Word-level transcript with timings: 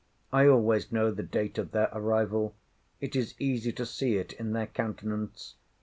I 0.33 0.47
always 0.47 0.91
know 0.91 1.11
the 1.11 1.21
date 1.21 1.59
of 1.59 1.73
their 1.73 1.89
arrival. 1.93 2.55
It 2.99 3.15
is 3.15 3.35
easy 3.37 3.71
to 3.73 3.85
see 3.85 4.15
it 4.17 4.33
in 4.33 4.51
their 4.53 4.65
countenance. 4.65 5.53